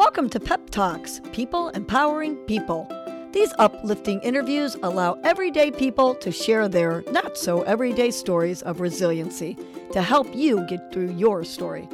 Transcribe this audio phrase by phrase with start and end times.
[0.00, 2.88] Welcome to Pep Talks People Empowering People.
[3.32, 9.58] These uplifting interviews allow everyday people to share their not so everyday stories of resiliency
[9.92, 11.86] to help you get through your story.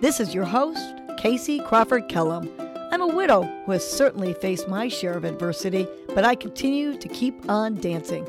[0.00, 2.50] This is your host, Casey Crawford Kellum.
[2.90, 7.08] I'm a widow who has certainly faced my share of adversity, but I continue to
[7.08, 8.26] keep on dancing.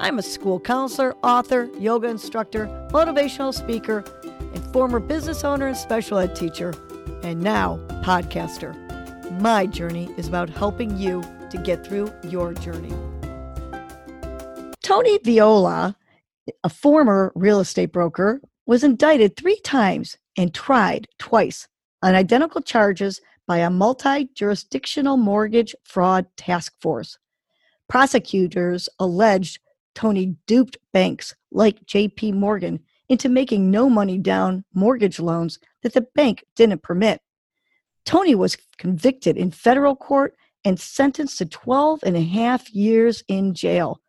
[0.00, 6.18] I'm a school counselor, author, yoga instructor, motivational speaker, and former business owner and special
[6.18, 6.74] ed teacher,
[7.26, 8.72] and now podcaster.
[9.40, 12.94] My journey is about helping you to get through your journey.
[14.80, 15.96] Tony Viola,
[16.62, 21.66] a former real estate broker, was indicted three times and tried twice
[22.00, 27.18] on identical charges by a multi jurisdictional mortgage fraud task force.
[27.88, 29.58] Prosecutors alleged
[29.96, 36.06] Tony duped banks like JP Morgan into making no money down mortgage loans that the
[36.14, 37.20] bank didn't permit.
[38.06, 43.52] Tony was convicted in federal court and sentenced to 12 and a half years in
[43.52, 44.00] jail.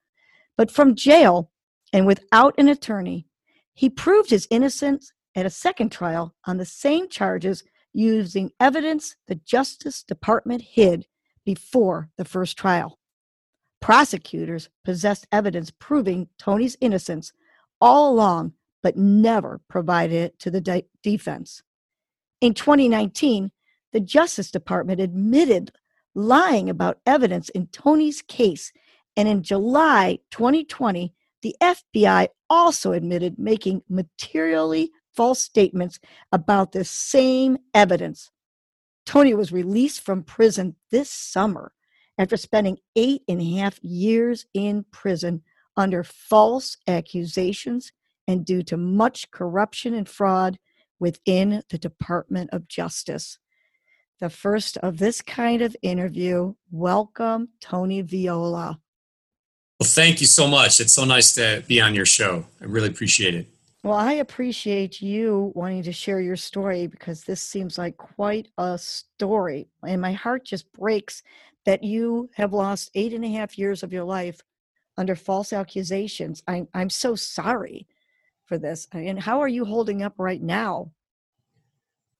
[0.55, 1.51] But from jail
[1.91, 3.27] and without an attorney,
[3.73, 7.63] he proved his innocence at a second trial on the same charges
[7.93, 11.07] using evidence the Justice Department hid
[11.45, 12.99] before the first trial.
[13.81, 17.33] Prosecutors possessed evidence proving Tony's innocence
[17.79, 21.63] all along, but never provided it to the de- defense.
[22.41, 23.51] In 2019,
[23.93, 25.71] the Justice Department admitted
[26.15, 28.71] lying about evidence in Tony's case,
[29.15, 35.99] and in July 2020, the FBI also admitted making materially false statements
[36.31, 38.31] about the same evidence.
[39.05, 41.71] Tony was released from prison this summer
[42.17, 45.43] after spending eight and a half years in prison
[45.75, 47.91] under false accusations
[48.27, 50.57] and due to much corruption and fraud
[50.99, 53.37] within the Department of Justice.
[54.19, 56.55] The first of this kind of interview.
[56.71, 58.79] Welcome, Tony Viola.
[59.79, 60.79] Well, thank you so much.
[60.79, 62.45] It's so nice to be on your show.
[62.59, 63.47] I really appreciate it.
[63.83, 68.77] Well, I appreciate you wanting to share your story because this seems like quite a
[68.79, 69.67] story.
[69.85, 71.21] And my heart just breaks
[71.65, 74.41] that you have lost eight and a half years of your life
[74.97, 76.41] under false accusations.
[76.47, 77.87] I'm, I'm so sorry
[78.45, 78.87] for this.
[78.91, 80.91] And how are you holding up right now?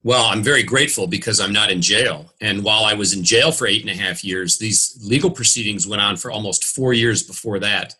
[0.04, 2.34] Well, I'm very grateful because I'm not in jail.
[2.40, 5.88] And while I was in jail for eight and a half years, these legal proceedings
[5.88, 7.96] went on for almost four years before that.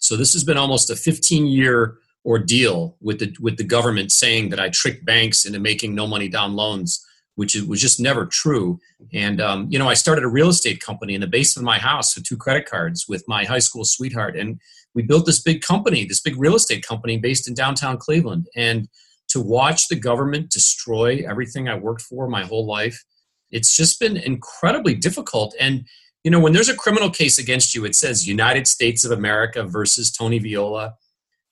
[0.00, 4.50] So this has been almost a 15 year ordeal with the with the government saying
[4.50, 7.04] that I tricked banks into making no money down loans
[7.34, 8.78] which was just never true.
[9.12, 11.78] And um, you know, I started a real estate company in the basement of my
[11.78, 14.60] house with two credit cards with my high school sweetheart, and
[14.94, 18.48] we built this big company, this big real estate company based in downtown Cleveland.
[18.54, 18.88] And
[19.32, 23.02] to watch the government destroy everything I worked for my whole life,
[23.50, 25.54] it's just been incredibly difficult.
[25.60, 25.86] And
[26.24, 29.64] you know, when there's a criminal case against you, it says United States of America
[29.64, 30.94] versus Tony Viola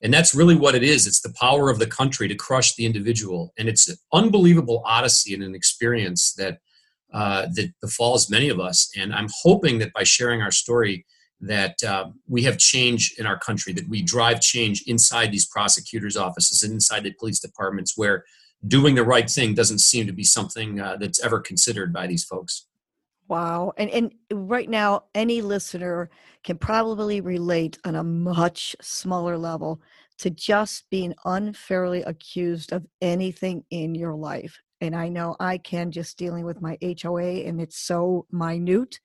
[0.01, 1.05] and that's really what it is.
[1.05, 3.53] It's the power of the country to crush the individual.
[3.57, 6.57] And it's an unbelievable odyssey and an experience that,
[7.13, 8.89] uh, that befalls many of us.
[8.97, 11.05] And I'm hoping that by sharing our story,
[11.41, 16.17] that uh, we have change in our country, that we drive change inside these prosecutors'
[16.17, 18.23] offices and inside the police departments where
[18.67, 22.23] doing the right thing doesn't seem to be something uh, that's ever considered by these
[22.23, 22.67] folks.
[23.27, 23.71] Wow.
[23.77, 24.13] And and
[24.49, 26.09] right now any listener
[26.43, 29.81] can probably relate on a much smaller level
[30.17, 34.59] to just being unfairly accused of anything in your life.
[34.81, 38.99] And I know I can just dealing with my HOA and it's so minute,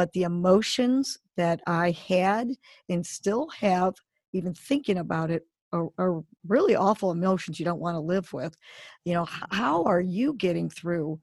[0.00, 2.52] but the emotions that I had
[2.88, 3.92] and still have
[4.32, 8.56] even thinking about it are, are really awful emotions you don't want to live with.
[9.04, 11.20] You know, how are you getting through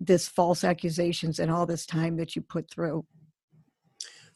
[0.00, 3.06] this false accusations and all this time that you put through?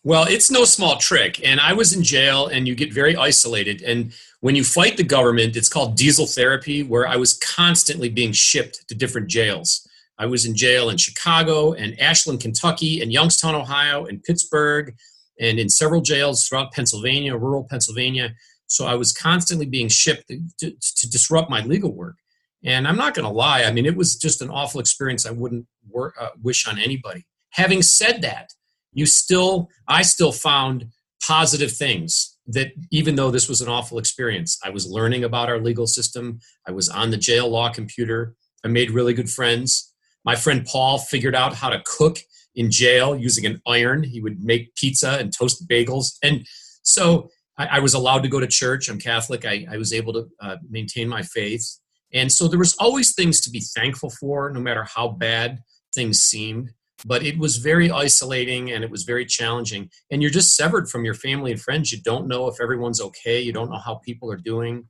[0.05, 1.45] Well, it's no small trick.
[1.45, 3.83] And I was in jail, and you get very isolated.
[3.83, 8.31] And when you fight the government, it's called diesel therapy, where I was constantly being
[8.31, 9.86] shipped to different jails.
[10.19, 14.95] I was in jail in Chicago and Ashland, Kentucky, and Youngstown, Ohio, and Pittsburgh,
[15.41, 18.35] and in several jails throughout Pennsylvania, rural Pennsylvania.
[18.67, 22.17] So I was constantly being shipped to, to, to disrupt my legal work.
[22.65, 25.31] And I'm not going to lie, I mean, it was just an awful experience I
[25.31, 27.27] wouldn't uh, wish on anybody.
[27.51, 28.51] Having said that,
[28.93, 30.87] you still, I still found
[31.23, 35.61] positive things that even though this was an awful experience, I was learning about our
[35.61, 36.41] legal system.
[36.67, 38.35] I was on the jail law computer.
[38.65, 39.93] I made really good friends.
[40.27, 42.19] My friend Paul figured out how to cook
[42.55, 44.03] in jail using an iron.
[44.03, 46.17] He would make pizza and toast bagels.
[46.23, 46.47] And
[46.83, 48.89] so I, I was allowed to go to church.
[48.89, 49.47] I'm Catholic.
[49.47, 51.79] I, I was able to uh, maintain my faith.
[52.13, 55.61] And so there was always things to be thankful for, no matter how bad
[55.95, 56.73] things seemed
[57.05, 61.05] but it was very isolating and it was very challenging and you're just severed from
[61.05, 64.31] your family and friends you don't know if everyone's okay you don't know how people
[64.31, 64.89] are doing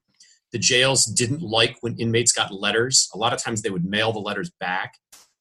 [0.53, 4.12] the jails didn't like when inmates got letters a lot of times they would mail
[4.12, 4.94] the letters back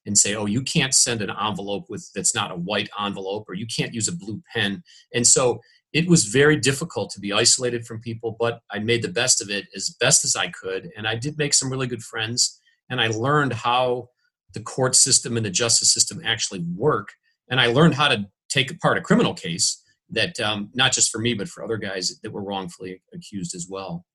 [0.05, 3.53] and say oh you can't send an envelope with that's not a white envelope or
[3.53, 5.59] you can't use a blue pen and so
[5.93, 9.49] it was very difficult to be isolated from people but i made the best of
[9.49, 12.59] it as best as i could and i did make some really good friends
[12.89, 14.07] and i learned how
[14.55, 17.09] the court system and the justice system actually work.
[17.51, 21.19] And I learned how to take apart a criminal case that um, not just for
[21.19, 24.05] me, but for other guys that were wrongfully accused as well.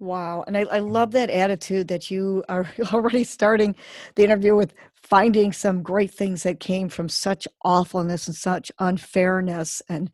[0.00, 0.44] Wow.
[0.46, 3.74] And I, I love that attitude that you are already starting
[4.14, 9.82] the interview with finding some great things that came from such awfulness and such unfairness.
[9.88, 10.10] And,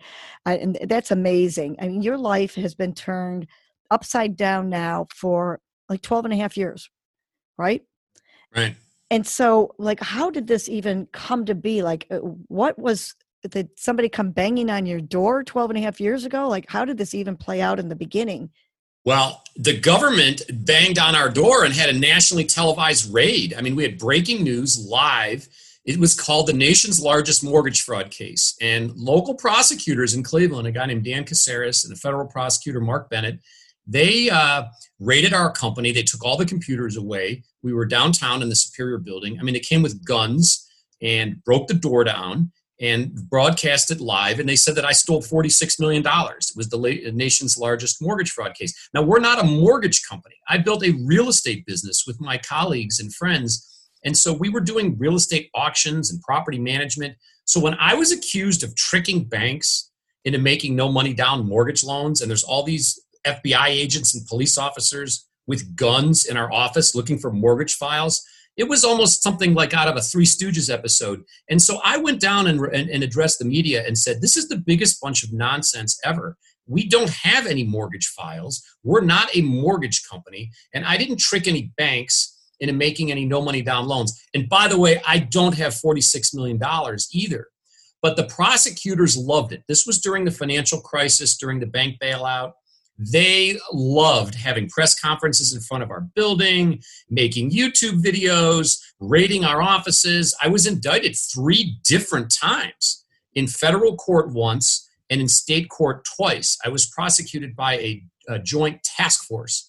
[0.46, 1.76] and that's amazing.
[1.80, 3.46] I mean, your life has been turned
[3.90, 6.88] upside down now for like 12 and a half years,
[7.58, 7.82] right?
[8.54, 8.76] Right
[9.10, 13.14] and so like how did this even come to be like uh, what was
[13.48, 16.84] did somebody come banging on your door 12 and a half years ago like how
[16.84, 18.50] did this even play out in the beginning
[19.04, 23.76] well the government banged on our door and had a nationally televised raid i mean
[23.76, 25.48] we had breaking news live
[25.84, 30.72] it was called the nation's largest mortgage fraud case and local prosecutors in cleveland a
[30.72, 33.38] guy named dan kasaris and a federal prosecutor mark bennett
[33.86, 34.64] they uh,
[34.98, 35.92] raided our company.
[35.92, 37.44] They took all the computers away.
[37.62, 39.38] We were downtown in the Superior building.
[39.38, 40.68] I mean, they came with guns
[41.02, 44.40] and broke the door down and broadcast it live.
[44.40, 46.02] And they said that I stole $46 million.
[46.04, 48.74] It was the uh, nation's largest mortgage fraud case.
[48.92, 50.34] Now, we're not a mortgage company.
[50.48, 53.70] I built a real estate business with my colleagues and friends.
[54.04, 57.16] And so we were doing real estate auctions and property management.
[57.44, 59.90] So when I was accused of tricking banks
[60.24, 64.58] into making no money down mortgage loans, and there's all these FBI agents and police
[64.58, 68.24] officers with guns in our office looking for mortgage files.
[68.56, 71.24] It was almost something like out of a Three Stooges episode.
[71.50, 74.48] And so I went down and, and, and addressed the media and said, This is
[74.48, 76.36] the biggest bunch of nonsense ever.
[76.66, 78.62] We don't have any mortgage files.
[78.82, 80.50] We're not a mortgage company.
[80.72, 84.18] And I didn't trick any banks into making any no money down loans.
[84.34, 86.60] And by the way, I don't have $46 million
[87.12, 87.48] either.
[88.00, 89.62] But the prosecutors loved it.
[89.66, 92.52] This was during the financial crisis, during the bank bailout.
[92.96, 96.80] They loved having press conferences in front of our building,
[97.10, 100.36] making YouTube videos, raiding our offices.
[100.42, 103.04] I was indicted three different times
[103.34, 106.56] in federal court once and in state court twice.
[106.64, 109.68] I was prosecuted by a, a joint task force.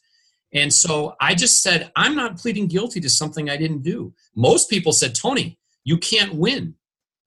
[0.53, 4.13] And so I just said, I'm not pleading guilty to something I didn't do.
[4.35, 6.75] Most people said, Tony, you can't win.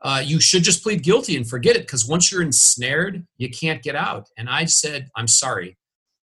[0.01, 3.83] Uh, you should just plead guilty and forget it because once you're ensnared, you can't
[3.83, 4.29] get out.
[4.39, 5.77] And I said, I'm sorry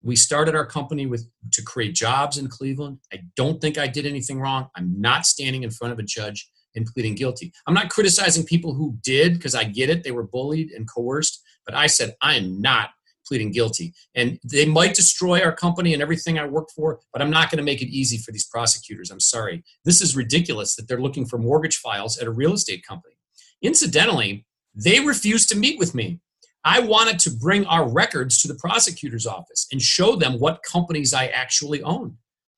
[0.05, 2.99] we started our company with to create jobs in Cleveland.
[3.11, 4.69] I don't think I did anything wrong.
[4.75, 7.51] I'm not standing in front of a judge and pleading guilty.
[7.65, 10.03] I'm not criticizing people who did because I get it.
[10.03, 12.91] They were bullied and coerced, but I said I am not
[13.25, 13.95] pleading guilty.
[14.13, 17.57] And they might destroy our company and everything I work for, but I'm not going
[17.57, 19.09] to make it easy for these prosecutors.
[19.09, 19.63] I'm sorry.
[19.83, 23.15] This is ridiculous that they're looking for mortgage files at a real estate company.
[23.63, 26.19] Incidentally, they refused to meet with me.
[26.65, 31.13] I wanted to bring our records to the prosecutor's office and show them what companies
[31.13, 32.17] I actually own.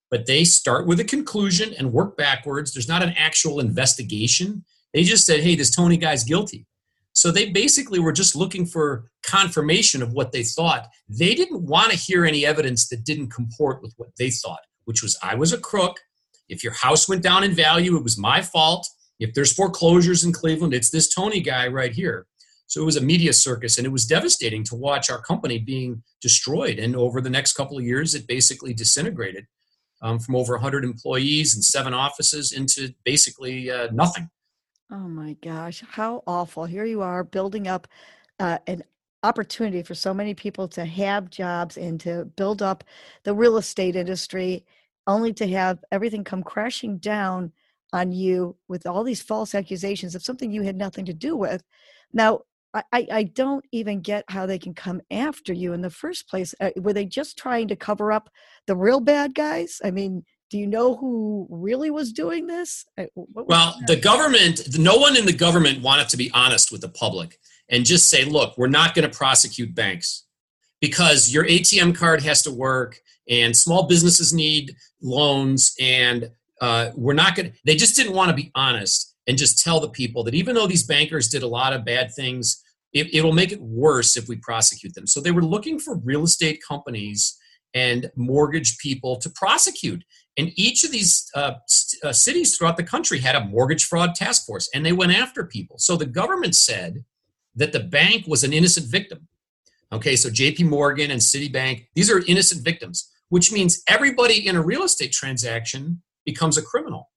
[0.10, 2.74] But they start with a conclusion and work backwards.
[2.74, 4.64] There's not an actual investigation.
[4.94, 6.66] They just said, hey, this Tony guy's guilty.
[7.12, 10.88] So they basically were just looking for confirmation of what they thought.
[11.10, 15.04] They didn't want to hear any evidence that didn't comport with what they thought, which
[15.04, 16.00] was I was a crook.
[16.48, 18.88] If your house went down in value, it was my fault.
[19.20, 22.28] If there's foreclosures in Cleveland, it's this Tony guy right here.
[22.68, 26.04] So it was a media circus, and it was devastating to watch our company being
[26.22, 26.80] destroyed.
[26.80, 29.48] And over the next couple of years, it basically disintegrated
[30.02, 34.30] um, from over 100 employees and seven offices into basically uh, nothing.
[34.92, 36.66] Oh my gosh, how awful!
[36.66, 37.88] Here you are building up
[38.40, 38.84] uh, an
[39.24, 42.84] opportunity for so many people to have jobs and to build up
[43.24, 44.66] the real estate industry,
[45.06, 47.52] only to have everything come crashing down
[47.94, 51.64] on you with all these false accusations of something you had nothing to do with.
[52.14, 52.42] Now,
[52.74, 56.54] I, I don't even get how they can come after you in the first place.
[56.60, 58.30] Uh, were they just trying to cover up
[58.68, 59.80] the real bad guys?
[59.84, 62.86] I mean, do you know who really was doing this?
[62.98, 66.90] Uh, well, the government, no one in the government wanted to be honest with the
[66.90, 70.26] public and just say, look, we're not going to prosecute banks
[70.80, 76.30] because your ATM card has to work and small businesses need loans and
[76.62, 79.80] uh, we're not going to, they just didn't want to be honest and just tell
[79.80, 83.34] the people that even though these bankers did a lot of bad things, it, it'll
[83.34, 85.06] make it worse if we prosecute them.
[85.06, 87.38] So they were looking for real estate companies
[87.74, 90.04] and mortgage people to prosecute.
[90.38, 91.54] And each of these uh,
[92.04, 95.44] uh, cities throughout the country had a mortgage fraud task force and they went after
[95.46, 95.78] people.
[95.78, 97.04] So the government said
[97.56, 99.28] that the bank was an innocent victim.
[99.92, 104.62] Okay, so JP Morgan and Citibank, these are innocent victims, which means everybody in a
[104.62, 107.10] real estate transaction becomes a criminal.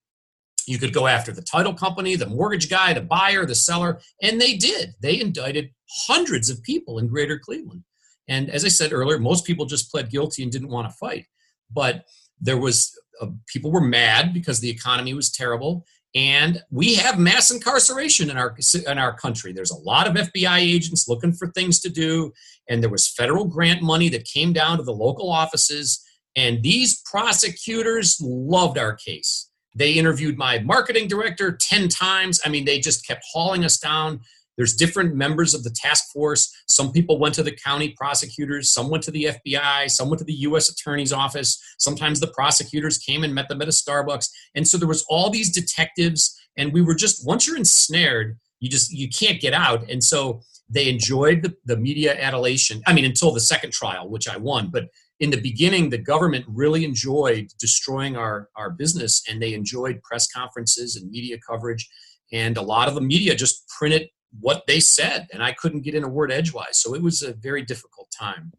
[0.67, 4.41] You could go after the title company, the mortgage guy, the buyer, the seller, and
[4.41, 4.95] they did.
[5.01, 5.71] They indicted
[6.07, 7.85] hundreds of people in greater Cleveland.
[8.29, 11.27] And as I said earlier, most people just pled guilty and didn't want to fight.
[11.71, 12.05] But
[12.41, 17.51] there was uh, people were mad because the economy was terrible and we have mass
[17.51, 21.79] incarceration in our in our country there's a lot of fbi agents looking for things
[21.81, 22.33] to do
[22.69, 27.01] and there was federal grant money that came down to the local offices and these
[27.03, 33.07] prosecutors loved our case they interviewed my marketing director 10 times i mean they just
[33.07, 34.21] kept hauling us down
[34.61, 36.55] there's different members of the task force.
[36.67, 40.25] Some people went to the county prosecutors, some went to the FBI, some went to
[40.27, 41.59] the US attorney's office.
[41.79, 44.29] Sometimes the prosecutors came and met them at a Starbucks.
[44.55, 48.69] And so there was all these detectives and we were just once you're ensnared, you
[48.69, 49.89] just you can't get out.
[49.89, 52.83] And so they enjoyed the, the media adulation.
[52.87, 54.69] I mean, until the second trial, which I won.
[54.71, 54.89] But
[55.21, 60.27] in the beginning, the government really enjoyed destroying our, our business and they enjoyed press
[60.31, 61.89] conferences and media coverage.
[62.33, 64.09] And a lot of the media just printed
[64.39, 66.79] what they said, and I couldn't get in a word edgewise.
[66.79, 68.53] So it was a very difficult time.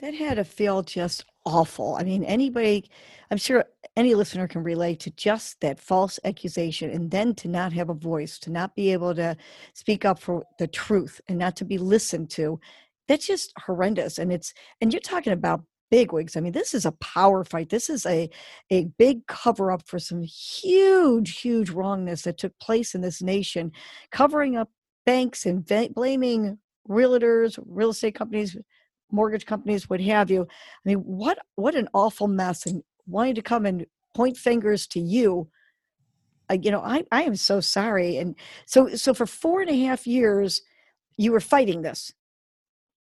[0.00, 1.94] That had to feel just awful.
[1.94, 2.90] I mean, anybody,
[3.30, 3.64] I'm sure
[3.96, 7.94] any listener can relate to just that false accusation and then to not have a
[7.94, 9.36] voice, to not be able to
[9.72, 12.60] speak up for the truth and not to be listened to.
[13.08, 14.18] That's just horrendous.
[14.18, 16.36] And it's, and you're talking about bigwigs.
[16.36, 17.70] I mean, this is a power fight.
[17.70, 18.28] This is a
[18.70, 23.72] a big cover up for some huge, huge wrongness that took place in this nation,
[24.10, 24.70] covering up
[25.04, 25.64] banks and
[25.94, 28.56] blaming realtors, real estate companies,
[29.10, 30.42] mortgage companies, what have you.
[30.42, 32.66] I mean, what what an awful mess!
[32.66, 35.48] And wanting to come and point fingers to you,
[36.50, 38.16] uh, you know, I I am so sorry.
[38.18, 38.34] And
[38.66, 40.62] so so for four and a half years,
[41.16, 42.12] you were fighting this.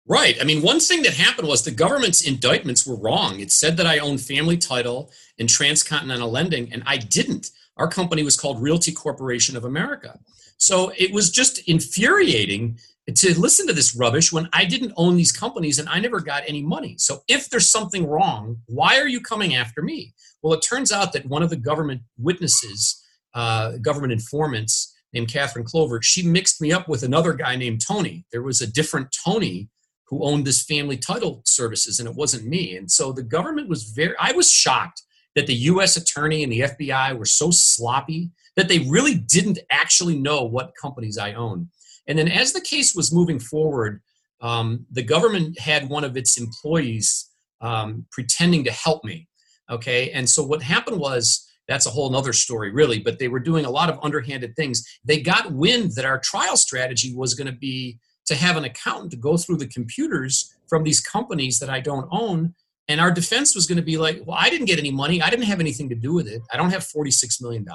[0.10, 0.38] Right.
[0.40, 3.42] I mean, one thing that happened was the government's indictments were wrong.
[3.42, 7.50] It said that I owned family title and transcontinental lending, and I didn't.
[7.76, 10.18] Our company was called Realty Corporation of America.
[10.58, 12.80] So it was just infuriating
[13.14, 16.44] to listen to this rubbish when I didn't own these companies and I never got
[16.48, 16.96] any money.
[16.98, 20.14] So if there's something wrong, why are you coming after me?
[20.42, 23.02] Well, it turns out that one of the government witnesses,
[23.34, 28.26] uh, government informants named Catherine Clover, she mixed me up with another guy named Tony.
[28.32, 29.70] There was a different Tony
[30.08, 32.76] who owned this family title services and it wasn't me.
[32.76, 35.04] And so the government was very, I was shocked
[35.36, 40.18] that the US attorney and the FBI were so sloppy that they really didn't actually
[40.18, 41.70] know what companies I own.
[42.08, 44.02] And then as the case was moving forward,
[44.42, 47.30] um, the government had one of its employees
[47.62, 49.28] um, pretending to help me.
[49.70, 50.12] Okay.
[50.12, 53.66] And so what happened was, that's a whole other story, really, but they were doing
[53.66, 54.84] a lot of underhanded things.
[55.04, 59.12] They got wind that our trial strategy was going to be to have an accountant
[59.12, 62.54] to go through the computers from these companies that I don't own
[62.88, 65.22] and our defense was going to be like, well, I didn't get any money.
[65.22, 66.42] I didn't have anything to do with it.
[66.52, 67.66] I don't have $46 million.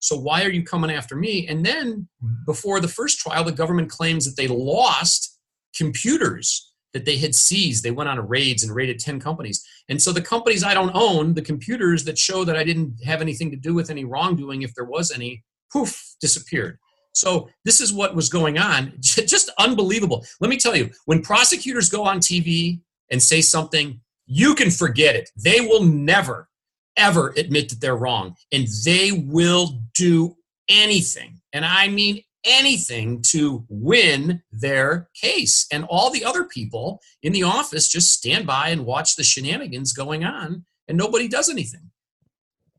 [0.00, 1.46] So why are you coming after me?
[1.48, 2.44] And then mm-hmm.
[2.46, 5.38] before the first trial, the government claims that they lost
[5.76, 7.84] computers that they had seized.
[7.84, 9.62] They went on raids and raided 10 companies.
[9.90, 13.20] And so the companies I don't own, the computers that show that I didn't have
[13.20, 16.78] anything to do with any wrongdoing, if there was any, poof, disappeared.
[17.18, 18.92] So this is what was going on.
[19.00, 20.24] Just unbelievable.
[20.40, 25.16] Let me tell you, when prosecutors go on TV and say something you can forget
[25.16, 25.30] it.
[25.36, 26.48] They will never,
[26.96, 28.36] ever admit that they're wrong.
[28.52, 30.36] And they will do
[30.68, 35.66] anything, and I mean anything, to win their case.
[35.72, 39.92] And all the other people in the office just stand by and watch the shenanigans
[39.92, 41.90] going on, and nobody does anything.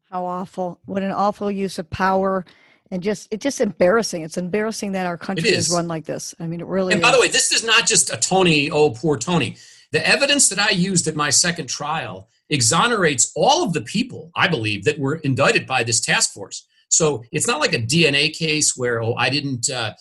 [0.10, 0.80] How awful.
[0.86, 2.46] What an awful use of power
[2.92, 4.24] and just it's just embarrassing.
[4.24, 5.68] It's embarrassing that our country is.
[5.68, 6.34] is run like this.
[6.40, 6.94] I mean, it really.
[6.94, 8.70] And by the way, this is not just a Tony.
[8.72, 9.58] Oh, poor Tony.
[9.92, 14.48] The evidence that I used at my second trial exonerates all of the people, I
[14.48, 16.66] believe, that were indicted by this task force.
[16.90, 19.94] So it's not like a DNA case where oh I didn't uh,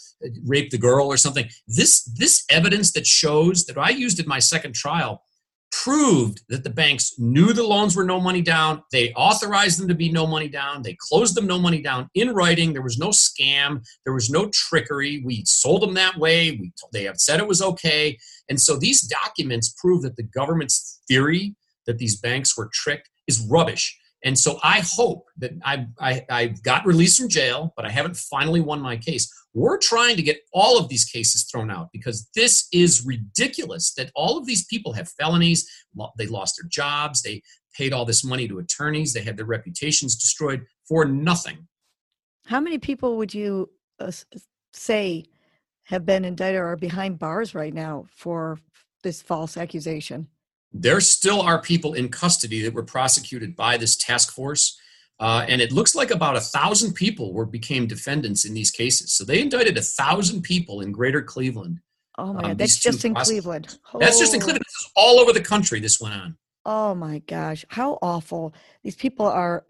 [0.47, 1.49] rape the girl or something.
[1.67, 5.23] This this evidence that shows that I used in my second trial
[5.71, 8.83] proved that the banks knew the loans were no money down.
[8.93, 10.83] They authorized them to be no money down.
[10.83, 12.73] They closed them no money down in writing.
[12.73, 13.85] There was no scam.
[14.05, 15.23] There was no trickery.
[15.25, 16.53] We sold them that way.
[16.53, 18.19] We they have said it was okay.
[18.49, 21.55] And so these documents prove that the government's theory
[21.87, 23.99] that these banks were tricked is rubbish.
[24.25, 28.17] And so I hope that I, I, I got released from jail, but I haven't
[28.17, 29.33] finally won my case.
[29.55, 34.11] We're trying to get all of these cases thrown out because this is ridiculous that
[34.15, 35.69] all of these people have felonies.
[36.19, 37.23] They lost their jobs.
[37.23, 37.43] They,
[37.79, 39.13] paid all this money to attorneys.
[39.13, 41.69] They had their reputations destroyed for nothing.
[42.47, 43.71] How many people would you
[44.01, 44.11] uh,
[44.73, 45.25] say
[45.85, 48.59] have been indicted or are behind bars right now for
[49.03, 50.29] this false accusation?
[50.73, 54.79] There still are people in custody that were prosecuted by this task force.
[55.21, 59.13] Uh, and it looks like about a thousand people were became defendants in these cases.
[59.13, 61.81] So they indicted a thousand people in Greater Cleveland.
[62.19, 63.79] Oh my um, God, that's just in Cleveland.
[63.95, 63.99] Oh.
[63.99, 64.65] That's just in Cleveland.
[64.65, 65.81] This is all over the country.
[65.81, 66.37] This went on.
[66.65, 68.53] Oh my gosh, how awful!
[68.83, 69.65] These people are.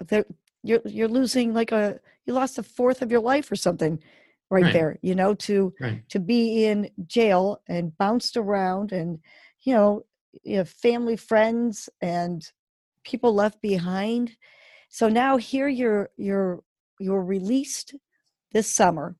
[0.63, 4.03] You're you're losing like a you lost a fourth of your life or something
[4.51, 4.73] right, right.
[4.73, 4.99] there.
[5.03, 6.03] You know to right.
[6.09, 9.21] to be in jail and bounced around and
[9.61, 10.05] you know
[10.43, 12.43] you have family, friends, and
[13.05, 14.37] people left behind.
[14.89, 16.63] So now here you're you're
[16.99, 17.95] you're released
[18.53, 19.17] this summer.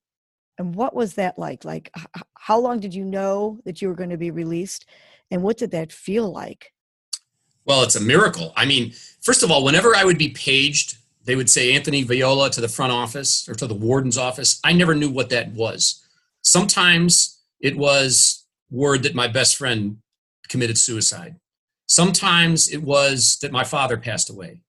[0.59, 1.65] And what was that like?
[1.65, 1.95] Like,
[2.35, 4.87] how long did you know that you were going to be released?
[5.31, 6.73] And what did that feel like?
[7.65, 8.53] Well, it's a miracle.
[8.57, 12.51] I mean, first of all, whenever I would be paged, they would say Anthony Viola
[12.51, 14.59] to the front office or to the warden's office.
[14.65, 16.03] I never knew what that was.
[16.41, 19.99] Sometimes it was word that my best friend
[20.49, 21.37] committed suicide.
[21.87, 24.61] Sometimes it was that my father passed away.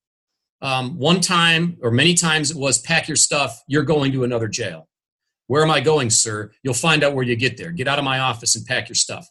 [0.61, 4.47] Um, one time, or many times, it was pack your stuff, you're going to another
[4.47, 4.87] jail.
[5.47, 6.51] Where am I going, sir?
[6.63, 7.71] You'll find out where you get there.
[7.71, 9.27] Get out of my office and pack your stuff.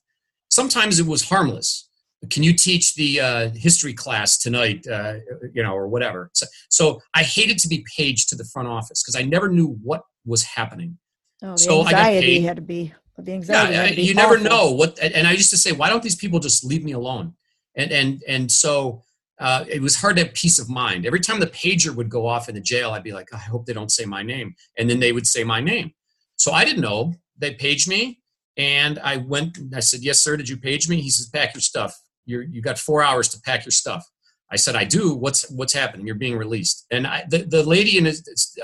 [0.50, 1.88] Sometimes it was harmless.
[2.31, 4.85] Can you teach the uh, history class tonight?
[4.90, 5.19] Uh,
[5.52, 6.31] you know, or whatever.
[6.35, 9.78] So, so, I hated to be paged to the front office because I never knew
[9.85, 10.99] what was happening.
[11.43, 12.93] Oh, the so anxiety had to be
[13.25, 13.75] the anxiety.
[13.75, 14.99] Yeah, you never know what.
[15.01, 17.35] And I used to say, why don't these people just leave me alone?
[17.77, 19.03] And and and so
[19.41, 21.07] uh, it was hard to have peace of mind.
[21.07, 23.67] Every time the pager would go off in the jail, I'd be like, I hope
[23.67, 24.55] they don't say my name.
[24.77, 25.93] And then they would say my name.
[26.37, 27.15] So I didn't know.
[27.37, 28.21] They paged me,
[28.57, 29.59] and I went.
[29.75, 30.37] I said, "Yes, sir.
[30.37, 31.97] Did you page me?" He says, "Pack your stuff.
[32.27, 34.05] You're you got four hours to pack your stuff."
[34.51, 35.15] I said, "I do.
[35.15, 36.07] What's what's happening?
[36.07, 38.13] You're being released." And I, the the lady and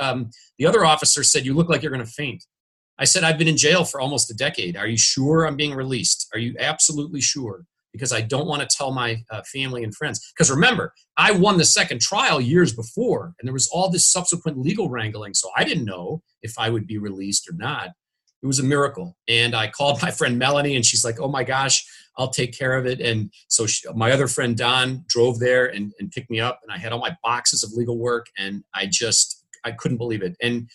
[0.01, 2.45] um, the other officer said, "You look like you're going to faint."
[2.99, 4.77] I said, "I've been in jail for almost a decade.
[4.77, 6.29] Are you sure I'm being released?
[6.33, 10.33] Are you absolutely sure?" Because I don't want to tell my uh, family and friends.
[10.37, 14.59] Because remember, I won the second trial years before, and there was all this subsequent
[14.59, 17.91] legal wrangling, so I didn't know if I would be released or not.
[18.43, 19.17] It was a miracle.
[19.27, 21.85] And I called my friend Melanie, and she's like, oh my gosh,
[22.17, 23.01] I'll take care of it.
[23.01, 26.71] And so she, my other friend Don drove there and, and picked me up, and
[26.71, 30.37] I had all my boxes of legal work, and I just, I couldn't believe it.
[30.43, 30.69] And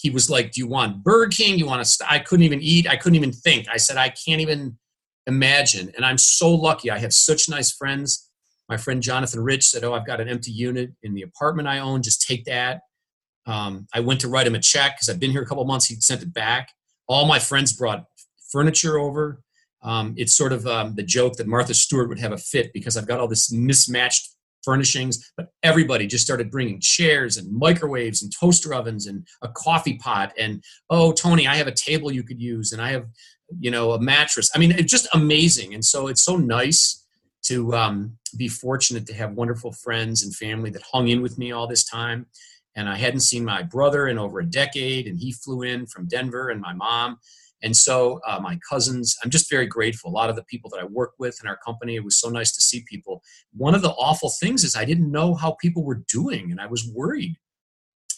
[0.00, 1.58] he was like, Do you want Burger King?
[1.58, 2.10] You want to?
[2.10, 2.88] I couldn't even eat.
[2.88, 3.66] I couldn't even think.
[3.68, 4.78] I said, I can't even
[5.26, 5.92] imagine.
[5.94, 6.90] And I'm so lucky.
[6.90, 8.28] I have such nice friends.
[8.68, 11.80] My friend Jonathan Rich said, Oh, I've got an empty unit in the apartment I
[11.80, 12.02] own.
[12.02, 12.80] Just take that.
[13.46, 15.86] Um, I went to write him a check because I've been here a couple months.
[15.86, 16.70] He sent it back.
[17.06, 18.04] All my friends brought
[18.50, 19.42] furniture over.
[19.82, 22.96] Um, it's sort of um, the joke that Martha Stewart would have a fit because
[22.96, 24.28] I've got all this mismatched
[24.64, 29.98] furnishings, but everybody just started bringing chairs and microwaves and toaster ovens and a coffee
[29.98, 30.32] pot.
[30.38, 33.06] And oh, Tony, I have a table you could use, and I have,
[33.58, 34.50] you know, a mattress.
[34.54, 35.74] I mean, it's just amazing.
[35.74, 37.06] And so it's so nice
[37.42, 41.52] to um, be fortunate to have wonderful friends and family that hung in with me
[41.52, 42.26] all this time
[42.76, 46.06] and I hadn't seen my brother in over a decade, and he flew in from
[46.06, 47.18] Denver, and my mom.
[47.62, 50.10] And so uh, my cousins, I'm just very grateful.
[50.10, 52.28] A lot of the people that I work with in our company, it was so
[52.28, 53.22] nice to see people.
[53.52, 56.66] One of the awful things is I didn't know how people were doing, and I
[56.66, 57.36] was worried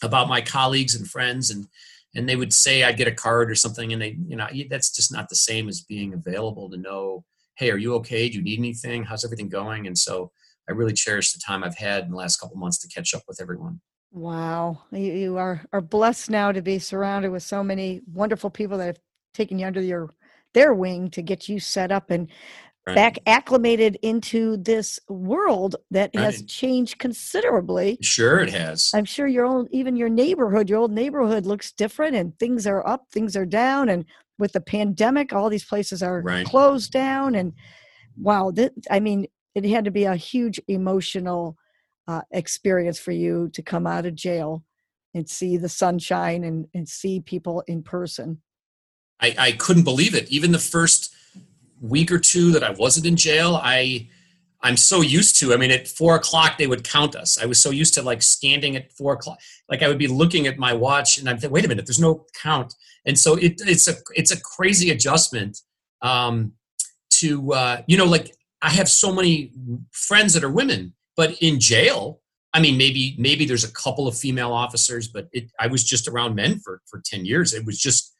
[0.01, 1.67] about my colleagues and friends, and
[2.15, 4.91] and they would say I'd get a card or something, and they, you know, that's
[4.91, 7.25] just not the same as being available to know,
[7.55, 8.29] hey, are you okay?
[8.29, 9.03] Do you need anything?
[9.03, 9.87] How's everything going?
[9.87, 10.31] And so
[10.69, 13.23] I really cherish the time I've had in the last couple months to catch up
[13.27, 13.81] with everyone.
[14.11, 14.83] Wow.
[14.91, 18.85] You, you are, are blessed now to be surrounded with so many wonderful people that
[18.85, 18.99] have
[19.33, 20.13] taken you under your
[20.53, 22.29] their wing to get you set up and
[22.85, 22.95] right.
[22.95, 26.25] back acclimated into this world that right.
[26.25, 27.97] has changed considerably.
[28.01, 28.91] Sure it has.
[28.93, 32.87] I'm sure your old even your neighborhood, your old neighborhood looks different and things are
[32.87, 34.05] up, things are down and
[34.39, 36.45] with the pandemic all these places are right.
[36.45, 37.53] closed down and
[38.17, 38.51] wow,
[38.89, 41.57] I mean it had to be a huge emotional
[42.07, 44.63] uh, experience for you to come out of jail
[45.13, 48.41] and see the sunshine and, and see people in person.
[49.23, 50.29] I, I couldn't believe it.
[50.29, 51.15] Even the first
[51.81, 54.09] week or two that I wasn't in jail, I
[54.61, 55.53] I'm so used to.
[55.53, 57.41] I mean, at four o'clock they would count us.
[57.41, 59.39] I was so used to like standing at four o'clock.
[59.69, 61.99] Like I would be looking at my watch and I'm thinking, wait a minute, there's
[61.99, 62.73] no count.
[63.05, 65.61] And so it, it's a it's a crazy adjustment
[66.01, 66.53] um,
[67.19, 69.51] to uh, you know like I have so many
[69.91, 72.21] friends that are women but in jail,
[72.53, 76.07] I mean, maybe maybe there's a couple of female officers, but it, I was just
[76.07, 77.53] around men for for ten years.
[77.53, 78.12] It was just,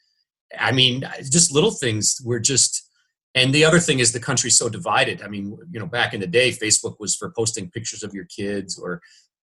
[0.60, 2.90] I mean, just little things were just
[3.36, 5.22] and the other thing is the country's so divided.
[5.24, 8.26] I mean, you know, back in the day, Facebook was for posting pictures of your
[8.26, 9.02] kids or,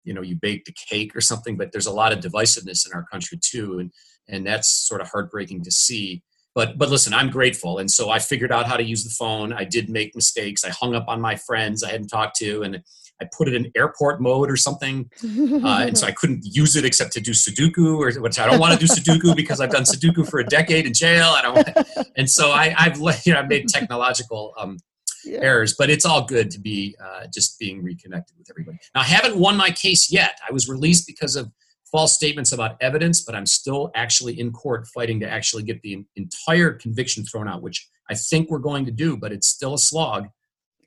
[0.04, 1.56] you know, you baked a cake or something.
[1.56, 3.92] But there's a lot of divisiveness in our country too, and
[4.28, 6.24] and that's sort of heartbreaking to see.
[6.56, 9.54] But but listen, I'm grateful, and so I figured out how to use the phone.
[9.54, 10.64] I did make mistakes.
[10.64, 12.82] I hung up on my friends I hadn't talked to, and
[13.22, 16.84] I put it in airport mode or something, uh, and so I couldn't use it
[16.84, 19.84] except to do Sudoku, or which I don't want to do Sudoku because I've done
[19.84, 21.28] Sudoku for a decade in jail.
[21.30, 24.78] I don't, and so I, have you know I've made technological um,
[25.24, 25.40] yeah.
[25.42, 28.78] errors, but it's all good to be uh, just being reconnected with everybody.
[28.94, 30.40] Now I haven't won my case yet.
[30.48, 31.52] I was released because of
[31.92, 36.04] false statements about evidence, but I'm still actually in court fighting to actually get the
[36.16, 39.78] entire conviction thrown out, which I think we're going to do, but it's still a
[39.80, 40.28] slog.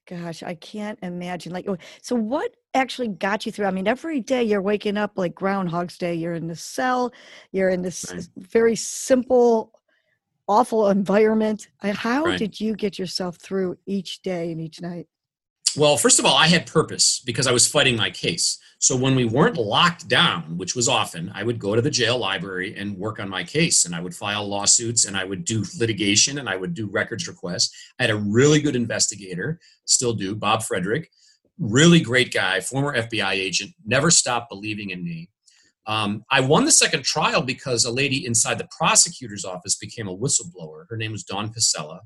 [0.09, 1.53] Gosh, I can't imagine.
[1.53, 3.67] Like, oh, so what actually got you through?
[3.67, 6.15] I mean, every day you're waking up like Groundhog's Day.
[6.15, 7.13] You're in the cell.
[7.53, 8.27] You're in this right.
[8.39, 9.79] very simple,
[10.49, 11.69] awful environment.
[11.83, 12.39] How right.
[12.39, 15.09] did you get yourself through each day and each night?
[15.79, 18.59] Well, first of all, I had purpose because I was fighting my case.
[18.81, 22.19] So when we weren't locked down, which was often, I would go to the jail
[22.19, 25.65] library and work on my case and I would file lawsuits and I would do
[25.79, 27.73] litigation and I would do records requests.
[28.01, 31.13] I had a really good investigator, still do, Bob Frederick,
[31.61, 35.31] really great guy, former FBI agent, never stopped believing in me.
[35.87, 40.17] Um, I won the second trial because a lady inside the prosecutor's office became a
[40.17, 40.87] whistleblower.
[40.89, 42.01] Her name was Dawn Pasella.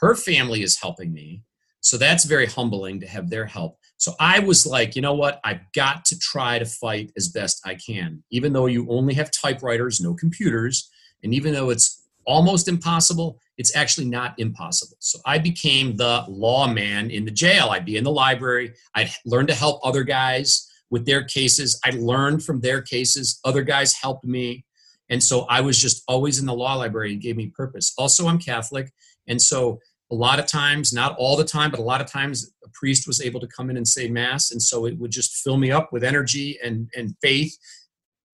[0.00, 1.42] Her family is helping me.
[1.88, 3.78] So that's very humbling to have their help.
[3.96, 5.40] So I was like, you know what?
[5.42, 8.22] I've got to try to fight as best I can.
[8.30, 10.90] Even though you only have typewriters, no computers,
[11.24, 14.98] and even though it's almost impossible, it's actually not impossible.
[15.00, 17.70] So I became the lawman in the jail.
[17.70, 18.74] I'd be in the library.
[18.94, 21.80] I'd learn to help other guys with their cases.
[21.86, 23.40] I learned from their cases.
[23.46, 24.66] Other guys helped me.
[25.08, 27.94] And so I was just always in the law library and gave me purpose.
[27.96, 28.92] Also, I'm Catholic.
[29.26, 29.78] And so
[30.10, 33.06] a lot of times, not all the time, but a lot of times a priest
[33.06, 34.50] was able to come in and say mass.
[34.50, 37.56] And so it would just fill me up with energy and, and faith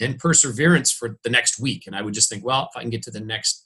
[0.00, 1.87] and perseverance for the next week.
[1.87, 3.64] And I would just think, well, if I can get to the next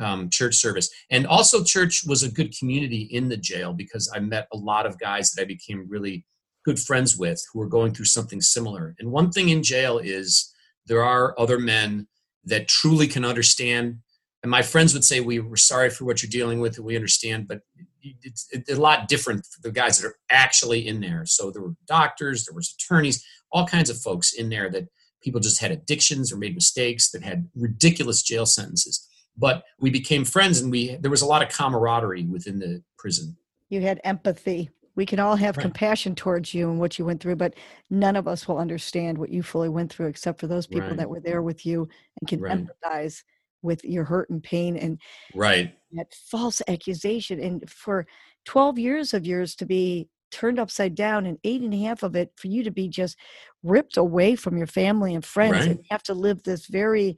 [0.00, 0.90] um, church service.
[1.10, 4.86] And also, church was a good community in the jail because I met a lot
[4.86, 6.24] of guys that I became really
[6.64, 8.94] good friends with who were going through something similar.
[8.98, 10.52] And one thing in jail is
[10.86, 12.08] there are other men
[12.44, 13.98] that truly can understand
[14.42, 16.96] and my friends would say we were sorry for what you're dealing with and we
[16.96, 17.60] understand but
[18.02, 21.62] it's, it's, a lot different for the guys that are actually in there so there
[21.62, 24.88] were doctors there was attorneys all kinds of folks in there that
[25.22, 30.24] people just had addictions or made mistakes that had ridiculous jail sentences but we became
[30.24, 33.36] friends and we there was a lot of camaraderie within the prison
[33.68, 35.62] you had empathy we can all have right.
[35.62, 37.54] compassion towards you and what you went through but
[37.90, 40.96] none of us will understand what you fully went through except for those people right.
[40.96, 41.88] that were there with you
[42.20, 42.66] and can right.
[42.66, 43.22] empathize
[43.62, 45.00] with your hurt and pain and
[45.34, 45.74] right.
[45.92, 48.06] that false accusation and for
[48.46, 52.14] 12 years of yours to be turned upside down and eight and a half of
[52.14, 53.18] it for you to be just
[53.62, 55.68] ripped away from your family and friends right.
[55.68, 57.16] and have to live this very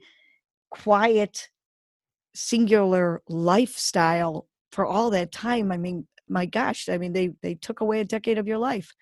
[0.71, 1.49] quiet
[2.33, 7.81] singular lifestyle for all that time i mean my gosh i mean they they took
[7.81, 8.93] away a decade of your life.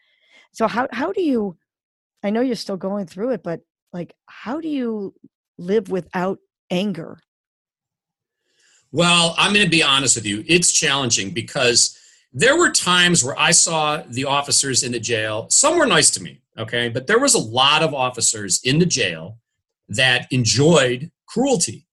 [0.51, 1.57] So how how do you
[2.23, 3.61] i know you're still going through it but
[3.93, 5.13] like how do you
[5.57, 7.19] live without anger
[8.91, 10.43] well, I'm going to be honest with you.
[10.47, 11.97] It's challenging because
[12.33, 15.47] there were times where I saw the officers in the jail.
[15.49, 16.89] Some were nice to me, okay?
[16.89, 19.37] But there was a lot of officers in the jail
[19.89, 21.87] that enjoyed cruelty.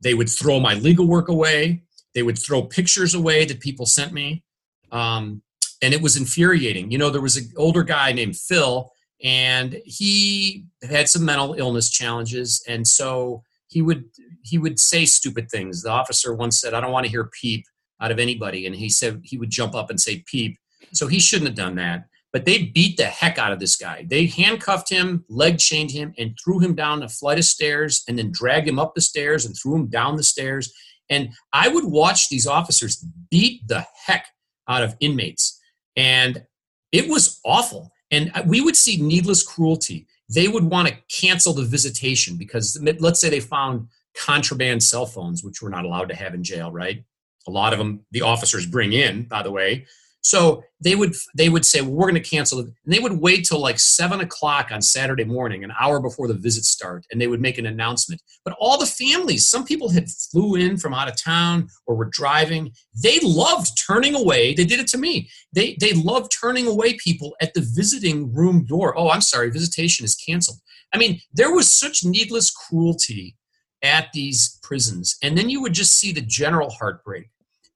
[0.00, 1.82] They would throw my legal work away,
[2.14, 4.42] they would throw pictures away that people sent me.
[4.90, 5.42] Um,
[5.82, 6.90] and it was infuriating.
[6.90, 8.90] You know, there was an older guy named Phil,
[9.22, 12.62] and he had some mental illness challenges.
[12.68, 14.04] And so he would
[14.42, 15.82] he would say stupid things.
[15.82, 17.64] The officer once said, "I don't want to hear peep
[18.00, 20.58] out of anybody," and he said he would jump up and say peep.
[20.92, 22.04] So he shouldn't have done that.
[22.32, 24.06] But they beat the heck out of this guy.
[24.08, 28.18] They handcuffed him, leg chained him, and threw him down a flight of stairs, and
[28.18, 30.72] then dragged him up the stairs and threw him down the stairs.
[31.10, 34.26] And I would watch these officers beat the heck
[34.68, 35.60] out of inmates,
[35.96, 36.44] and
[36.90, 37.90] it was awful.
[38.10, 40.06] And we would see needless cruelty.
[40.34, 45.42] They would want to cancel the visitation because let's say they found contraband cell phones,
[45.42, 47.04] which we're not allowed to have in jail, right?
[47.46, 49.86] A lot of them the officers bring in, by the way.
[50.22, 52.66] So they would they would say, well, we're going to cancel it.
[52.66, 56.34] And they would wait till like seven o'clock on Saturday morning, an hour before the
[56.34, 58.22] visits start, and they would make an announcement.
[58.44, 62.08] But all the families, some people had flew in from out of town or were
[62.10, 62.70] driving.
[63.02, 64.54] They loved turning away.
[64.54, 65.28] They did it to me.
[65.52, 68.96] They they loved turning away people at the visiting room door.
[68.96, 70.58] Oh, I'm sorry, visitation is canceled.
[70.94, 73.36] I mean, there was such needless cruelty
[73.82, 75.16] at these prisons.
[75.22, 77.28] And then you would just see the general heartbreak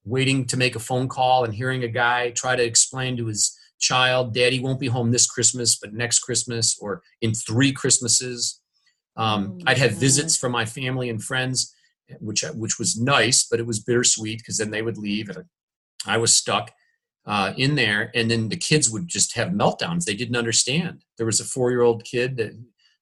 [0.07, 3.57] waiting to make a phone call and hearing a guy try to explain to his
[3.79, 8.61] child, Daddy won't be home this Christmas, but next Christmas or in three Christmases.
[9.15, 11.73] Um, oh I'd have visits from my family and friends,
[12.19, 15.43] which which was nice, but it was bittersweet because then they would leave and
[16.05, 16.71] I was stuck
[17.25, 18.11] uh, in there.
[18.15, 20.05] And then the kids would just have meltdowns.
[20.05, 21.03] They didn't understand.
[21.17, 22.57] There was a four year old kid that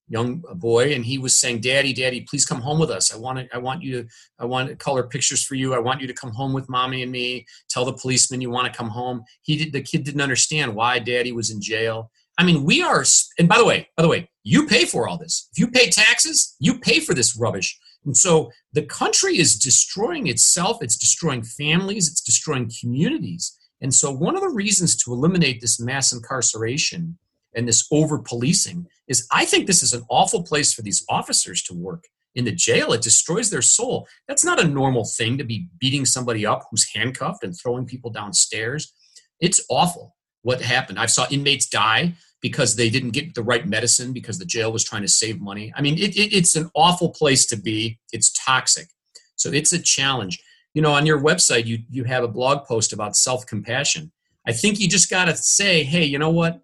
[0.07, 3.13] young boy and he was saying daddy daddy please come home with us.
[3.13, 5.73] I want to i want you to i want to color pictures for you.
[5.73, 7.45] I want you to come home with mommy and me.
[7.69, 9.23] Tell the policeman you want to come home.
[9.41, 12.11] He did the kid didn't understand why daddy was in jail.
[12.37, 13.03] I mean we are
[13.39, 15.49] and by the way by the way you pay for all this.
[15.51, 17.79] If you pay taxes you pay for this rubbish.
[18.05, 20.77] And so the country is destroying itself.
[20.81, 22.07] It's destroying families.
[22.07, 23.57] It's destroying communities.
[23.81, 27.17] And so one of the reasons to eliminate this mass incarceration
[27.55, 31.61] and this over policing is I think this is an awful place for these officers
[31.63, 32.91] to work in the jail.
[32.91, 34.07] It destroys their soul.
[34.27, 38.11] That's not a normal thing to be beating somebody up who's handcuffed and throwing people
[38.11, 38.93] downstairs.
[39.39, 40.99] It's awful what happened.
[40.99, 44.83] I saw inmates die because they didn't get the right medicine because the jail was
[44.83, 45.73] trying to save money.
[45.75, 47.99] I mean, it, it, it's an awful place to be.
[48.11, 48.87] It's toxic.
[49.35, 50.39] So it's a challenge.
[50.73, 54.11] You know, on your website, you, you have a blog post about self compassion.
[54.47, 56.61] I think you just got to say, hey, you know what?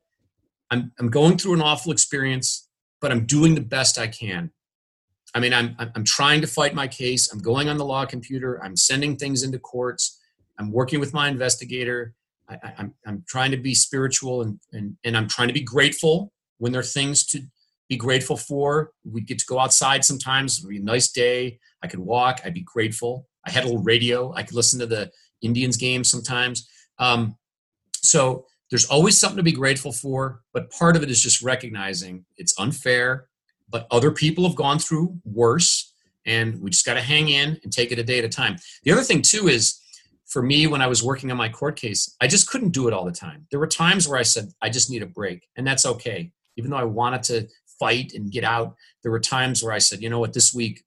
[0.71, 2.67] I'm, I'm going through an awful experience,
[3.01, 4.51] but I'm doing the best I can.
[5.35, 7.31] I mean, I'm, I'm trying to fight my case.
[7.31, 8.61] I'm going on the law computer.
[8.63, 10.19] I'm sending things into courts.
[10.57, 12.13] I'm working with my investigator.
[12.49, 15.61] I, am I'm, I'm trying to be spiritual and, and, and I'm trying to be
[15.61, 17.41] grateful when there are things to
[17.87, 18.91] be grateful for.
[19.03, 20.57] We get to go outside sometimes.
[20.57, 21.59] It would be a nice day.
[21.81, 22.41] I could walk.
[22.45, 23.27] I'd be grateful.
[23.45, 24.33] I had a little radio.
[24.33, 26.69] I could listen to the Indians game sometimes.
[26.99, 27.37] Um,
[27.95, 32.25] so there's always something to be grateful for, but part of it is just recognizing
[32.37, 33.27] it's unfair,
[33.69, 35.93] but other people have gone through worse,
[36.25, 38.55] and we just got to hang in and take it a day at a time.
[38.83, 39.79] The other thing, too, is
[40.25, 42.93] for me, when I was working on my court case, I just couldn't do it
[42.93, 43.45] all the time.
[43.51, 46.31] There were times where I said, I just need a break, and that's okay.
[46.55, 50.01] Even though I wanted to fight and get out, there were times where I said,
[50.01, 50.83] you know what, this week,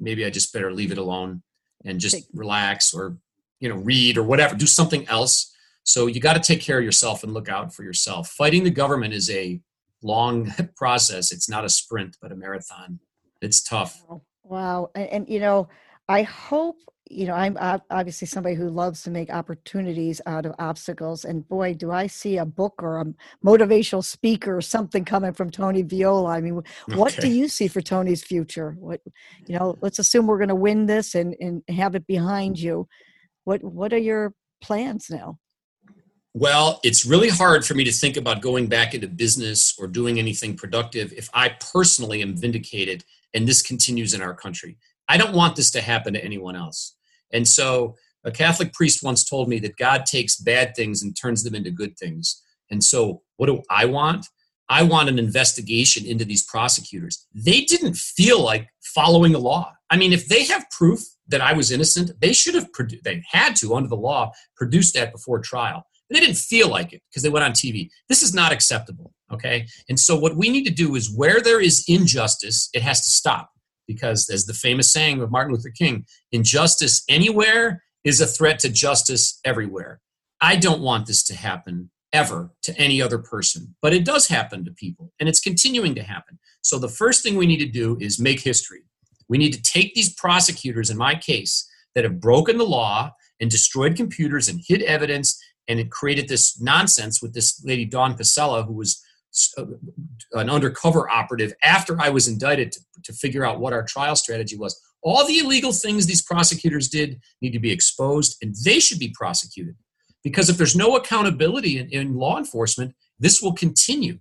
[0.00, 1.42] maybe I just better leave it alone
[1.84, 3.18] and just relax or,
[3.60, 5.54] you know, read or whatever, do something else
[5.90, 8.28] so you got to take care of yourself and look out for yourself.
[8.28, 9.60] Fighting the government is a
[10.02, 11.32] long process.
[11.32, 13.00] It's not a sprint, but a marathon.
[13.42, 14.00] It's tough.
[14.44, 14.90] Wow.
[14.94, 15.68] And, and you know,
[16.08, 16.76] I hope,
[17.10, 17.56] you know, I'm
[17.90, 21.24] obviously somebody who loves to make opportunities out of obstacles.
[21.24, 23.06] And boy, do I see a book or a
[23.44, 26.30] motivational speaker or something coming from Tony Viola.
[26.30, 27.22] I mean, what okay.
[27.22, 28.76] do you see for Tony's future?
[28.78, 29.00] What,
[29.48, 32.86] you know, let's assume we're going to win this and, and have it behind you.
[33.42, 35.38] What, what are your plans now?
[36.32, 40.18] Well, it's really hard for me to think about going back into business or doing
[40.18, 44.78] anything productive if I personally am vindicated and this continues in our country.
[45.08, 46.94] I don't want this to happen to anyone else.
[47.32, 51.42] And so, a Catholic priest once told me that God takes bad things and turns
[51.42, 52.42] them into good things.
[52.70, 54.26] And so, what do I want?
[54.68, 57.26] I want an investigation into these prosecutors.
[57.34, 59.72] They didn't feel like following the law.
[59.90, 63.24] I mean, if they have proof that I was innocent, they should have, produ- they
[63.28, 67.22] had to, under the law, produce that before trial they didn't feel like it because
[67.22, 67.88] they went on TV.
[68.08, 69.12] This is not acceptable.
[69.32, 69.66] Okay.
[69.88, 73.10] And so what we need to do is where there is injustice, it has to
[73.10, 73.50] stop.
[73.86, 78.68] Because as the famous saying of Martin Luther King, injustice anywhere is a threat to
[78.68, 80.00] justice everywhere.
[80.40, 84.64] I don't want this to happen ever to any other person, but it does happen
[84.64, 86.38] to people and it's continuing to happen.
[86.62, 88.82] So the first thing we need to do is make history.
[89.28, 93.50] We need to take these prosecutors, in my case, that have broken the law and
[93.50, 98.66] destroyed computers and hid evidence and it created this nonsense with this lady Dawn Pasella,
[98.66, 99.02] who was
[99.56, 99.64] uh,
[100.32, 104.56] an undercover operative after I was indicted to, to figure out what our trial strategy
[104.56, 104.80] was.
[105.02, 109.14] All the illegal things these prosecutors did need to be exposed, and they should be
[109.16, 109.76] prosecuted.
[110.22, 114.18] Because if there's no accountability in, in law enforcement, this will continue.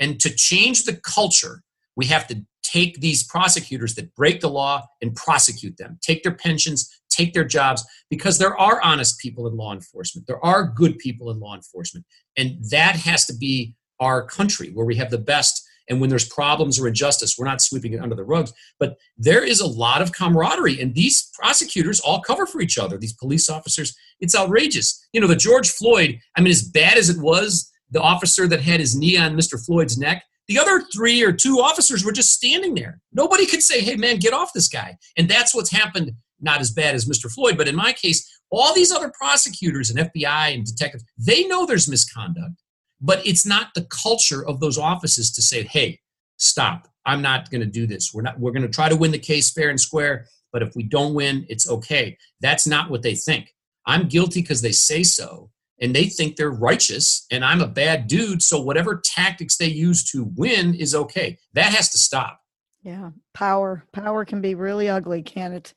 [0.00, 1.62] And to change the culture,
[1.96, 6.34] we have to take these prosecutors that break the law and prosecute them, take their
[6.34, 10.26] pensions, take their jobs, because there are honest people in law enforcement.
[10.26, 12.06] There are good people in law enforcement.
[12.36, 15.62] And that has to be our country where we have the best.
[15.88, 18.52] And when there's problems or injustice, we're not sweeping it under the rugs.
[18.78, 22.96] But there is a lot of camaraderie, and these prosecutors all cover for each other,
[22.98, 23.94] these police officers.
[24.20, 25.06] It's outrageous.
[25.12, 28.62] You know, the George Floyd, I mean, as bad as it was, the officer that
[28.62, 29.62] had his knee on Mr.
[29.62, 33.00] Floyd's neck, the other three or two officers were just standing there.
[33.12, 34.96] Nobody could say, hey, man, get off this guy.
[35.16, 37.30] And that's what's happened, not as bad as Mr.
[37.32, 41.64] Floyd, but in my case, all these other prosecutors and FBI and detectives, they know
[41.64, 42.62] there's misconduct,
[43.00, 46.00] but it's not the culture of those offices to say, hey,
[46.36, 46.88] stop.
[47.04, 48.12] I'm not going to do this.
[48.14, 50.76] We're not we're going to try to win the case fair and square, but if
[50.76, 52.16] we don't win, it's okay.
[52.40, 53.54] That's not what they think.
[53.86, 55.50] I'm guilty because they say so
[55.80, 58.42] and they think they're righteous and I'm a bad dude.
[58.42, 61.38] So whatever tactics they use to win is okay.
[61.54, 62.40] That has to stop.
[62.82, 63.10] Yeah.
[63.34, 63.84] Power.
[63.92, 65.74] Power can be really ugly, can it?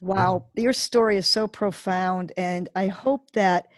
[0.00, 0.44] Wow.
[0.50, 0.62] Mm-hmm.
[0.62, 2.32] Your story is so profound.
[2.36, 3.68] And I hope that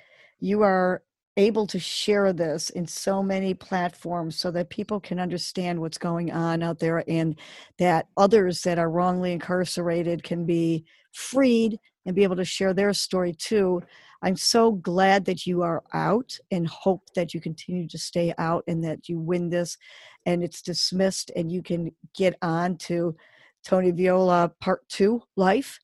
[0.41, 1.03] you are
[1.37, 6.31] able to share this in so many platforms so that people can understand what's going
[6.31, 7.39] on out there and
[7.79, 12.93] that others that are wrongly incarcerated can be freed and be able to share their
[12.93, 13.83] story too.
[14.23, 18.63] I'm so glad that you are out and hope that you continue to stay out
[18.69, 19.79] and that you win this
[20.27, 23.17] and it's dismissed and you can get on to
[23.65, 25.79] Tony Viola part two life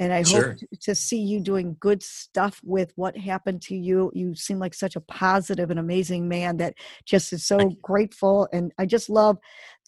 [0.00, 0.50] and I sure.
[0.50, 4.12] hope to see you doing good stuff with what happened to you.
[4.14, 8.48] You seem like such a positive and amazing man that just is so grateful.
[8.52, 9.38] And I just love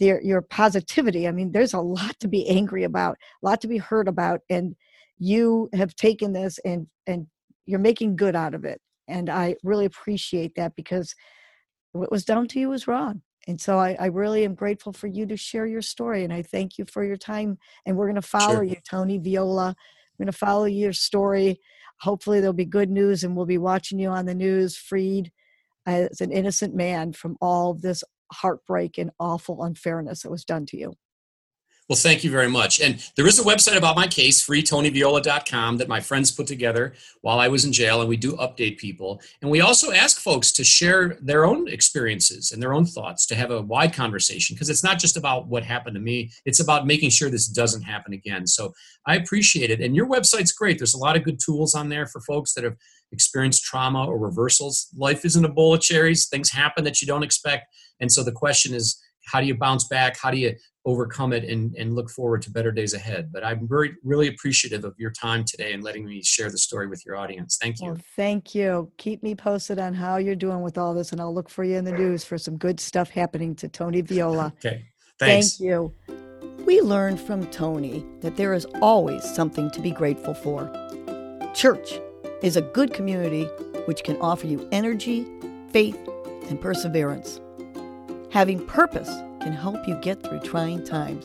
[0.01, 1.29] their, your positivity.
[1.29, 4.41] I mean, there's a lot to be angry about, a lot to be hurt about.
[4.51, 4.75] And
[5.19, 7.29] you have taken this and, and
[7.67, 8.81] you're making good out of it.
[9.07, 11.15] And I really appreciate that because
[11.93, 13.23] what was done to you was wrong.
[13.47, 16.25] And so I, I, really am grateful for you to share your story.
[16.25, 17.59] And I thank you for your time.
[17.87, 18.65] And we're going to follow sure.
[18.65, 19.75] you, Tony Viola
[20.21, 21.61] I'm going to follow your story.
[22.01, 25.33] Hopefully, there'll be good news, and we'll be watching you on the news, freed
[25.87, 30.77] as an innocent man from all this heartbreak and awful unfairness that was done to
[30.77, 30.93] you.
[31.91, 32.81] Well, thank you very much.
[32.81, 37.41] And there is a website about my case, freetonyviola.com, that my friends put together while
[37.41, 39.21] I was in jail, and we do update people.
[39.43, 43.35] And we also ask folks to share their own experiences and their own thoughts to
[43.35, 46.87] have a wide conversation because it's not just about what happened to me, it's about
[46.87, 48.47] making sure this doesn't happen again.
[48.47, 48.73] So
[49.09, 49.81] I appreciate it.
[49.81, 50.79] And your website's great.
[50.79, 52.77] There's a lot of good tools on there for folks that have
[53.11, 54.87] experienced trauma or reversals.
[54.97, 57.67] Life isn't a bowl of cherries, things happen that you don't expect.
[57.99, 60.17] And so the question is, how do you bounce back?
[60.17, 60.55] How do you
[60.91, 63.33] overcome it and, and look forward to better days ahead.
[63.33, 66.87] But I'm very, really appreciative of your time today and letting me share the story
[66.87, 67.59] with your audience.
[67.61, 67.93] Thank you.
[67.93, 68.91] Well, thank you.
[68.99, 71.77] Keep me posted on how you're doing with all this, and I'll look for you
[71.77, 74.53] in the news for some good stuff happening to Tony Viola.
[74.65, 74.85] okay.
[75.19, 75.59] Thanks.
[75.59, 75.95] Thank you.
[76.67, 80.71] We learned from Tony that there is always something to be grateful for.
[81.55, 82.01] Church
[82.43, 83.45] is a good community
[83.87, 85.27] which can offer you energy,
[85.71, 85.99] faith,
[86.49, 87.41] and perseverance.
[88.31, 91.25] Having purpose can help you get through trying times.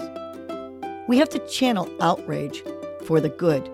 [1.07, 2.63] We have to channel outrage
[3.05, 3.69] for the good.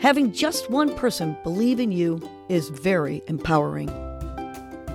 [0.00, 3.90] Having just one person believe in you is very empowering.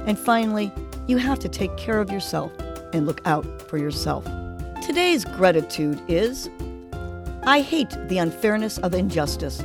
[0.08, 0.72] And finally,
[1.08, 2.52] you have to take care of yourself
[2.94, 4.26] and look out for yourself.
[4.82, 6.50] Today's gratitude is
[7.44, 9.64] I hate the unfairness of injustice.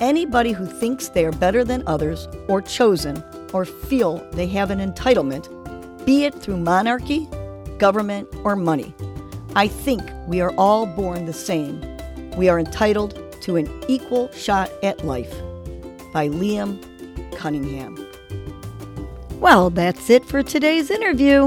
[0.00, 4.78] Anybody who thinks they are better than others, or chosen, or feel they have an
[4.78, 5.48] entitlement,
[6.06, 7.28] be it through monarchy,
[7.78, 8.94] government, or money.
[9.54, 11.80] I think we are all born the same.
[12.36, 15.32] We are entitled to an equal shot at life.
[16.12, 16.82] By Liam
[17.36, 17.96] Cunningham.
[19.40, 21.46] Well, that's it for today's interview.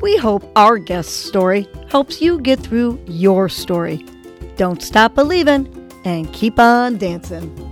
[0.00, 4.04] We hope our guest's story helps you get through your story.
[4.56, 7.71] Don't stop believing and keep on dancing.